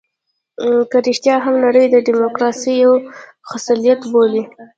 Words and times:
که 0.89 0.97
رښتيا 1.07 1.35
هم 1.45 1.55
نړۍ 1.65 1.85
ډيموکراسي 2.07 2.73
یو 2.83 2.93
خصلت 3.49 4.01
بولي. 4.11 4.43